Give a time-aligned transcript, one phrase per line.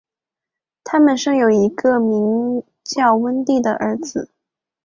[0.83, 4.31] 他们生有一个名叫温蒂的儿子。